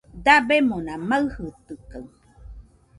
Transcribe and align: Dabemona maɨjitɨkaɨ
Dabemona 0.25 0.93
maɨjitɨkaɨ 1.09 2.03